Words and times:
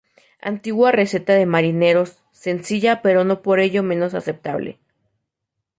Antigua 0.51 0.91
receta 0.91 1.33
de 1.35 1.45
marineros, 1.45 2.23
sencilla, 2.31 3.03
pero 3.03 3.23
no 3.23 3.43
por 3.43 3.59
ello 3.59 3.83
menos 3.83 4.15
aceptable. 4.15 4.79